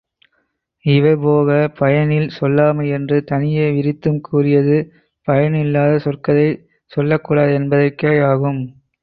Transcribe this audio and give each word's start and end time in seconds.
இவை 0.85 1.11
போக 1.15 1.49
பயனில் 1.79 2.29
சொல்லாமை 2.37 2.85
என்று 2.89 3.17
தனியே 3.23 3.67
விரித்தும் 3.71 4.19
கூறியது, 4.21 4.77
பயனில்லாத 5.27 5.93
சொற்களையும் 5.99 6.59
சொல்லக்கூடாது 6.91 7.53
என்பதற்கே 7.53 8.13
யாகும். 8.17 8.61